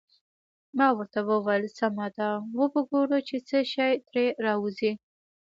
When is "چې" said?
3.27-3.37